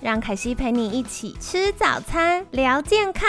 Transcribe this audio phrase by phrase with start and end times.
[0.00, 3.28] 让凯西陪你一起吃早餐，聊健康。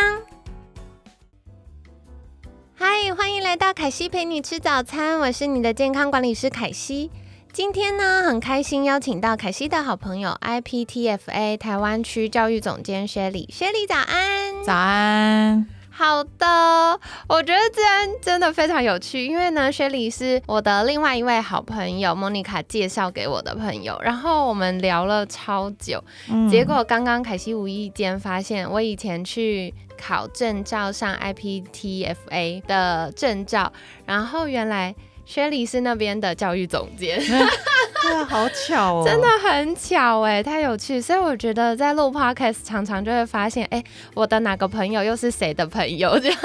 [2.76, 7.10] 嗨，欢迎来到凯西陪你吃早餐，我是你的健康管理师凯西。
[7.52, 13.50] 今天呢，很开心邀请到凯西的好朋友 IPTFA 台湾区教育总监薛礼。
[13.52, 15.79] 薛礼早安，早安。
[16.00, 16.48] 好的，
[17.28, 26.02] 我觉得这天真的非常有趣，因为呢，薛礼是我的另外一位好朋友莫妮卡介绍给我的朋友，然后我们聊了超久，
[26.50, 33.74] 结果刚刚凯西无意间发现，我以前去考证照上 IPTFA 的证照，
[34.06, 34.96] 然后原来。
[35.30, 37.40] 薛礼是那边的教育总监，对
[38.16, 41.00] 啊，好巧哦，真的很巧哎，太有趣。
[41.00, 43.84] 所以我觉得在录 podcast 常常就会发现，哎，
[44.16, 46.40] 我的哪个朋友又是谁的朋友这样，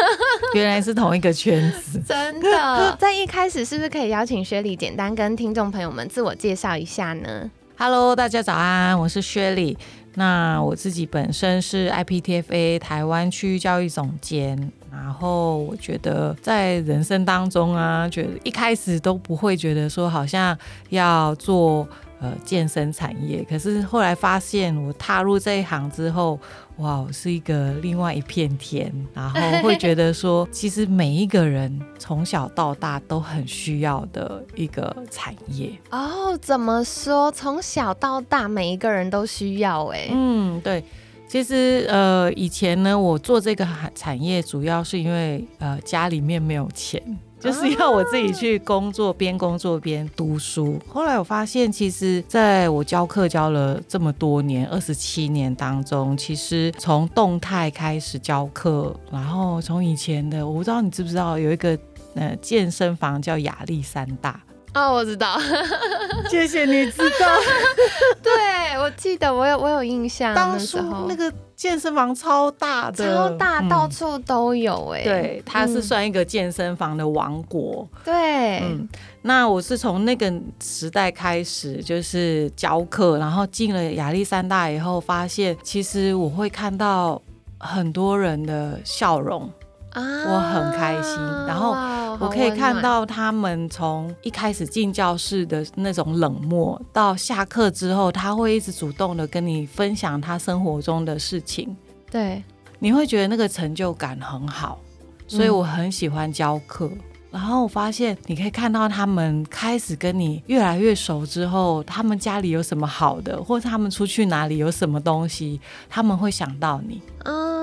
[0.52, 1.98] 原来是同一个圈子。
[2.06, 9.78] 真的，在一开始是不是可以邀请薛礼简单跟听众朋友们自我介绍一下呢？Hello，大家早安，我是薛礼。
[10.16, 14.70] 那我自己本身是 IPTFA 台湾区教育总监。
[15.02, 20.56] 然后我觉得在人生当中啊，觉得一开始都不会觉得说好像
[20.90, 21.86] 要做
[22.20, 26.38] 呃健身产业，可是后来发现我踏入这一行之后，
[26.78, 28.92] 哇，是一个另外一片天。
[29.12, 35.70] 然后会觉得说，其实每一个人从小到大都很需要的一个产业。
[35.90, 37.30] 哦，怎么说？
[37.30, 39.86] 从小到大每一个人都需要？
[39.86, 40.82] 哎，嗯，对。
[41.26, 47.02] 其实，呃，以前呢，我做这个产业主要是因为，呃，家里面没有钱，
[47.40, 50.78] 就是要我自己去工作，边工作边读书。
[50.86, 61.76] 后来我发现，其实在我教课教了这么多年，二十七年当中，其实从动态开始教课，然后从以前的，我不知道你知不知道，有一个
[62.14, 64.40] 呃健身房叫亚历山大。
[64.74, 65.38] 哦，我知道，
[66.28, 67.26] 谢谢你知道。
[68.22, 75.04] 对，我记得我有我有印象，当初那个健身房超大的，超大，到处都有哎。
[75.04, 77.88] 对，它是算一个健身房的王国。
[78.04, 78.88] 对，嗯，
[79.22, 87.22] 那我是从那个时代开始就是教课，然后进了亚历山大以后，发现其实我会看到
[87.60, 89.48] 很多人的笑容。
[89.94, 91.16] 我很开心，
[91.46, 91.76] 然后
[92.18, 101.76] 我可以看到他们从一开始进教室的那种冷漠，到下课之后，他会一直主动的跟你分享他生活中的事情。
[102.10, 102.42] 对，
[102.78, 104.80] 你会觉得那个成就感很好，
[105.26, 106.90] 所以我很喜欢教课。
[107.30, 115.60] 然后我发现，你可以看到他们开始跟你越来越熟之后，他们家里有什么好的，或者他们出去哪里有什么东西，
[115.90, 117.02] 他们会想到你。
[117.24, 117.53] 嗯，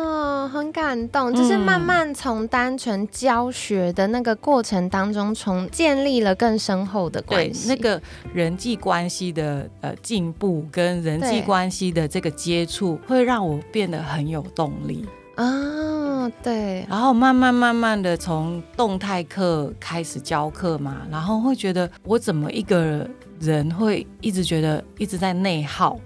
[0.47, 7.67] 很感动，就是慢慢从单纯教学的那个过程当中，从建立了更深厚的关系。
[7.67, 8.01] 对，那个
[8.33, 15.05] 人际关系的呃进步，跟人际关系的这个接触，会让我变得很有动力。
[15.35, 23.09] 啊，对，然后慢慢慢慢的从动态课开始教课嘛，然后会觉得我怎么一个
[23.39, 25.97] 人会一直觉得一直在内耗，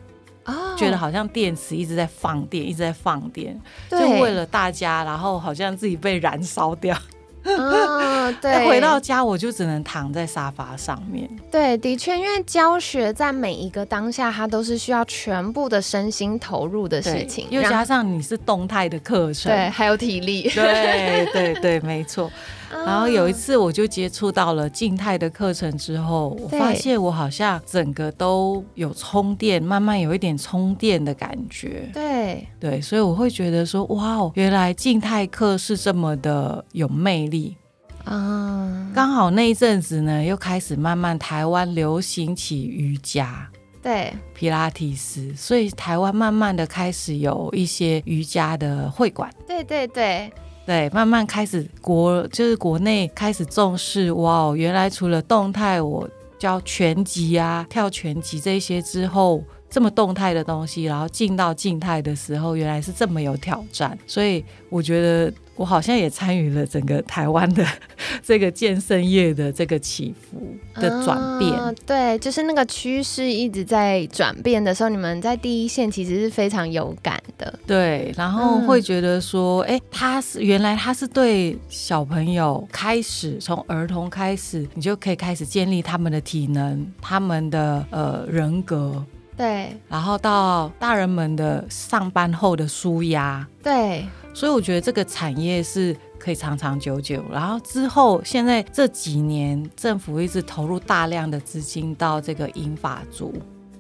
[0.76, 3.60] 觉得好像电池一直在放电，一直在放电，
[3.90, 6.98] 就为了大家，然后好像自己被燃烧掉。
[7.46, 11.30] 嗯，对，回到家我就只能躺在沙发上面。
[11.52, 20.50] 对，的确，因为教学在每一个当下，它都是需要全部的身心投入的事情，又加上你是动态的课程，对，还有体力。
[20.50, 22.32] 对对对，没错。
[22.86, 31.90] 然后有一次我就接触到了静态的课程之后，我发现我好像整个都有充电，慢慢有一点充电的感觉。
[31.94, 37.35] 对对，所以我会觉得说，哇哦，原来静态课是这么的有魅力
[38.04, 38.92] 啊！
[38.94, 43.48] 刚好那一阵子呢，又开始慢慢台湾流行起瑜伽，
[43.82, 49.30] 对，皮拉提斯，所以台湾慢慢的开始有一些瑜伽的会馆。
[49.48, 50.32] 对对对。
[50.66, 56.10] 对，慢慢开始国就是国内开始重视哇哦，原来除了动态，我
[56.40, 63.96] 教拳击啊、跳拳击这些之后，这么动态的东西，然后进到静态的时候，原来是这么有挑战。
[64.08, 67.66] 所以我觉得我好像也参与了整个台湾的
[68.24, 71.52] 这个健身业的这个起伏的转变。
[71.52, 77.58] 啊对，就是那个趋势一直在转变的时候，你们在第一线其实是非常有感的。
[77.66, 89.04] 对，然后嗯会觉得说，哎、他是原来他是对小朋友开始从儿童开始，你就可以开始建立他们的体能、他们的呃人格，
[89.38, 93.46] 对然后到大人们的上班后的舒压。
[93.62, 97.24] 对，所以我觉得这个产业是可以长长久久。
[97.32, 103.34] 然后之后，现在这几年政府一直投入大量的资金到这个银法族、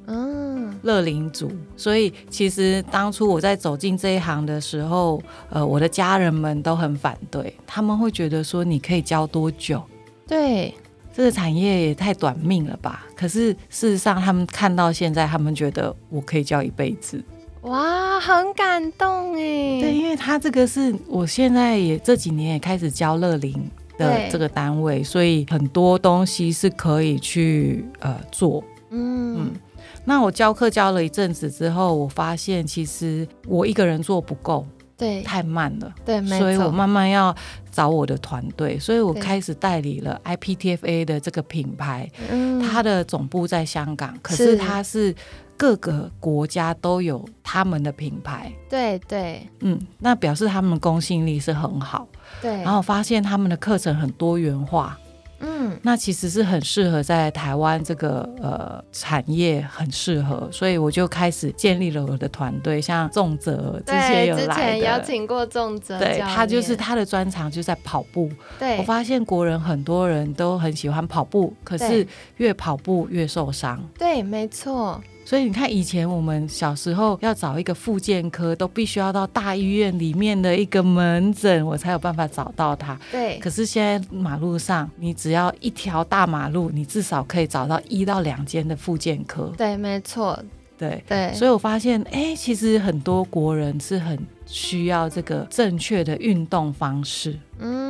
[0.07, 9.81] 嗯，乐龄族，所以其实当初我在走进这一行的时候，呃，我的家人们都很反对，他们会觉得说你可以教多久？
[10.27, 10.73] 对，
[11.15, 13.05] 这个产业也太短命了吧？
[13.15, 17.23] 可是事实上，他们看到现在，他们觉得我可以教一辈子。
[17.61, 19.79] 哇，很感动哎。
[19.79, 23.53] 对，因为他这个是我现在也这几年也开始教乐龄
[23.97, 28.61] 的这个单位，所以很多东西是可以去呃做。
[28.89, 29.51] 嗯
[30.03, 35.21] 那我教课教了一阵子之后，我发现其实我一个人做不够，对。
[35.23, 37.35] 太慢了，对，所以我慢慢要
[37.71, 42.61] 找我的团队，所以我开始代理了 IPTFA 的这个品牌，嗯。
[42.61, 45.15] 它的总部在香港，可是是它是
[45.55, 48.51] 各个国家都有他们的品牌。
[48.69, 49.47] 对对。
[49.59, 52.07] 嗯，那表示他们公信力是很好，
[52.41, 54.97] 对，然后发现他们的课程很多元化，
[55.65, 64.99] 嗯那其实是很适合在台湾这个呃产业很适合，所以我就开始建立了我的团队，像仲泽之前有来前邀。
[65.05, 72.05] 请过仲泽对他就是他的专长就在跑步，对我发现国人很多人都很喜欢跑步，可是
[72.37, 73.81] 越跑步越受伤。
[73.97, 82.97] 对，没错，所以你看，以前我们小时候要找一个复健科，都必须要到大医院里面的一个门诊，我才有办法找到他。
[83.11, 89.51] 对可是现在马路上，你只要一条大马路，你至少可以找到一到两间的复健科。
[89.57, 90.37] 对，没错，
[90.77, 97.39] 对，对，所以我发现，哎、其实很多国人是很需要这个正确的运动方式。
[97.59, 97.84] 嗯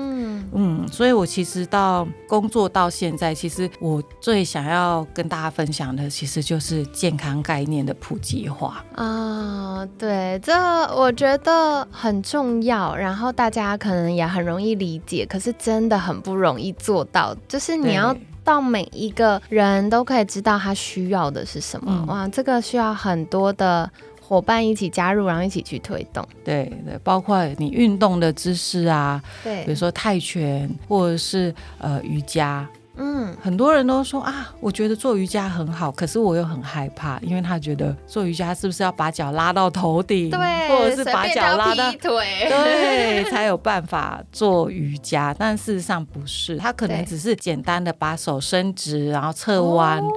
[0.86, 8.84] 嗯，所以我其实到工作到现在，其实我最想要跟大家分享的，其实就是健康概念的普及化。
[8.96, 10.54] 啊，对，这
[10.96, 22.08] 我觉得很重要，然后大家可能也很容易理解，可是真的很不容易做到，就是你要到每一个人都可以知道他需要的是什么，嗯。
[22.08, 23.90] 哇，这个需要很多的
[24.28, 29.64] 伙伴一起加入，然后一起去推动，对对，包括你运动的知识啊，对。
[29.66, 32.68] 比如，说泰拳或者是呃瑜伽，
[32.98, 40.40] 嗯，很多人都说啊，我觉得做瑜伽很好，可是我又很害怕，因为他觉得做瑜伽是不是要把脚拉到头顶，对，
[40.70, 45.36] 或者是把脚拉到腿，对， 才有办法做瑜伽。
[45.38, 50.00] 但事实上不是，他可能只是简单的把手伸直，然后侧弯。
[50.02, 50.12] 哦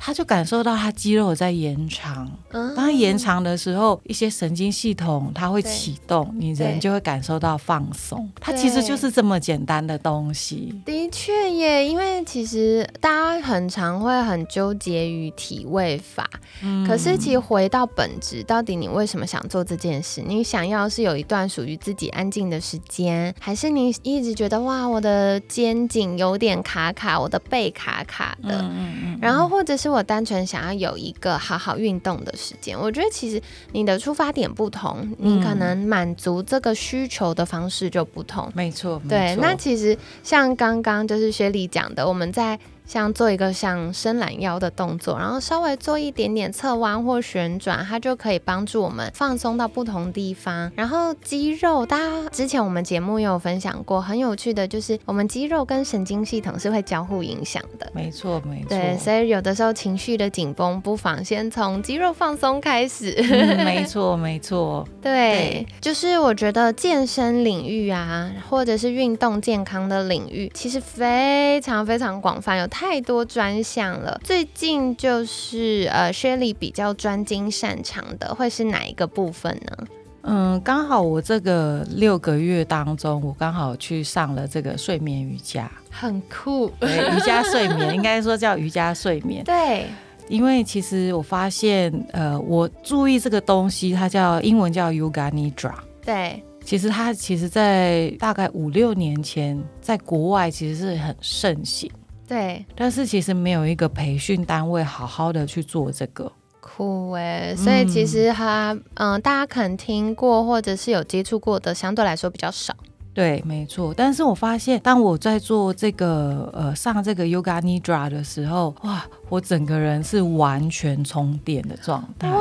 [0.00, 8.30] 他就感受到他肌肉在延长，嗯当他延长的时候，一些神经系统它会启动，你人就会感受到放松。
[8.40, 10.72] 它其实就是这么简单的东西。
[10.86, 16.30] 的确耶，因为其实大家很常会很纠结于体位法，
[16.62, 20.22] 嗯可是其实回到本质，到底你为什么想做这件事？
[20.24, 28.56] 你想要是有一段属于自己安静的时间，还是你一直觉得哇，我的肩颈有点卡卡，我的背卡卡的？
[28.60, 33.40] 嗯嗯嗯然后，或者是我单纯想要有一个好好运动的时间，我觉得其实
[33.72, 38.50] 你的出发点不同，你可嗯能满足这个需求的方式就不同。
[38.54, 50.72] 没错，对，那其实像刚刚就是薛丽讲的，我们在像做一个像伸懒腰的动作，然后稍微做一点点侧弯或旋转，它就可以帮助我们放松到不同地方。
[50.74, 57.86] 然后肌肉，大家之前我们节目也有分享过，很有趣的就是我们肌肉跟神经系统是会交互影响的。
[57.94, 63.14] 没错，没错，对， 所以有的时候情绪的紧绷，不妨先从肌肉放松开始。
[63.30, 74.20] 嗯没错，没错，对，就是我觉得健身领域啊，或者是运动健康的领域，其实非常非常广泛，有太多专项了。
[74.22, 79.86] 最近就是呃，Shelly 比较专精擅长的会是哪一个部分呢？
[80.22, 89.42] 嗯，刚好我这个六个月当中，我刚好去上了这个睡眠瑜伽，很酷，对，瑜伽睡眠，应该说叫瑜伽睡眠。
[89.46, 89.86] 对
[90.28, 95.74] 因为其实我发现，呃，我注意这个东西，它叫英文叫 Yoga Nidra。
[96.04, 101.90] 对其实它其实，在大概五六年前，在国外其实是很盛行，
[102.28, 106.30] 对，但是其实没有一个培训单位好好的去做这个。
[106.60, 107.56] 酷哎！
[107.56, 112.72] 所以其实他嗯、大家可能听过或者是有接触过的，相对来说比较少。
[113.14, 113.92] 对，没错。
[113.96, 122.30] 但是我发现，当我在做这个呃上这个 Yoga Nidra 的时候，哇，我整个人是完全充电的状态。
[122.30, 122.38] 哇，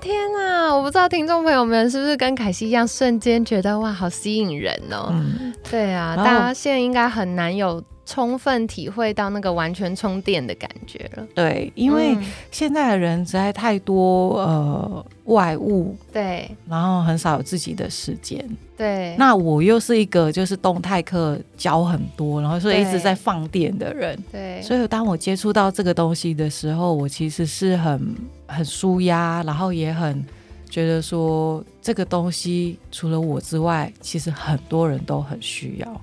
[0.00, 0.74] 天哪！
[0.74, 5.08] 我不知道听众朋友们是不是跟凯西一样，瞬间觉得哇，好吸引人哦。
[5.10, 7.82] 嗯，对啊，大家现在应该很难有。
[8.06, 11.26] 充分体会到那个完全充电的感觉了。
[11.34, 12.16] 对，因为
[12.52, 18.48] 现在的人实在太多呃外物，对，然后很少有自己的时间。
[18.76, 24.16] 对，那我又是一个就是动态课教很多，然后所以一直在放电的人。
[24.30, 28.14] 对，所以当我接触到这个东西的时候，我其实是很
[28.46, 30.24] 很舒压，然后也很
[30.70, 36.00] 觉得说这个东西除了我之外，其实很多人都很需要。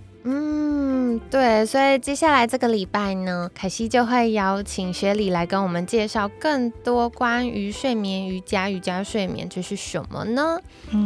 [1.13, 10.59] 嗯，对，所以接下来这个礼拜呢，凯西就会邀请雪里来跟我们介绍更多关于睡眠瑜伽、瑜伽睡眠这是什么呢？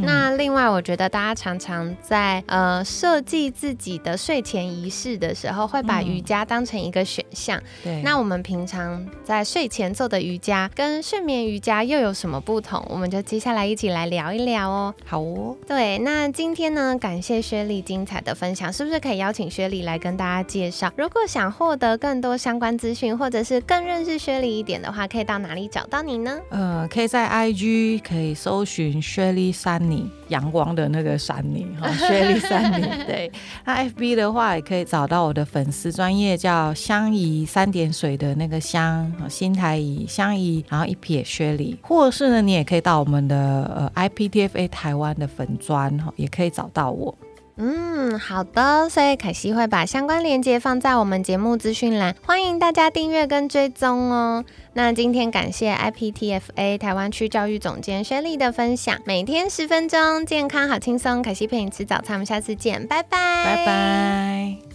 [0.03, 7.61] 那另外，我觉得大家常常在呃设计自己的睡前仪式的时候，会把瑜伽当成一个选项。
[7.83, 12.85] 对，那我们平常在睡前做的瑜伽跟睡眠瑜伽又有什么不同？
[12.89, 14.93] 我们就接下来一起来聊一聊哦。
[15.05, 18.97] 好哦，对，那今天呢，感谢雪里精彩的分享，是不是？
[18.97, 20.91] 可以邀请薛丽来跟大家介绍。
[20.95, 26.37] 如果想获得更多相关资讯，或者是更认识薛礼一点的话，可以到哪里找到你呢？
[26.49, 32.85] 呃，可以在 IG 可以搜寻薛礼山妮，阳光的那个山妮哈， 薛礼山妮。
[33.05, 33.31] 对，
[33.65, 47.15] 那 FB 的话也可以找到我的粉丝专业叫香怡三点水的那个香，新台怡香怡，然后一撇薛礼，或者是呢，你也可以到我们的呃 IPTFA 台湾的粉砖哈，也可以找到我。
[47.59, 54.45] 嗯，好的，所以凯西会把相关链接放在我们节目资讯栏，欢迎大家订阅跟追踪哦。
[54.73, 64.66] 那今天感谢 IPTFA 台湾区教育总监薛丽的分享，每天十分钟，健康好轻松，凯西陪你吃早餐，我们下次见，拜拜，拜拜。